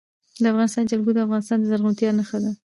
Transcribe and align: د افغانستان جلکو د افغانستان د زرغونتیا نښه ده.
د 0.41 0.43
افغانستان 0.51 0.83
جلکو 0.91 1.11
د 1.13 1.19
افغانستان 1.25 1.57
د 1.59 1.65
زرغونتیا 1.71 2.09
نښه 2.19 2.37
ده. 2.43 2.51